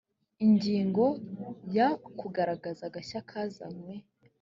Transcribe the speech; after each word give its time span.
ingingo 0.45 1.05
ya 1.75 1.87
kugaragaza 2.19 2.81
agashya 2.85 3.19
kazanywe 3.29 3.93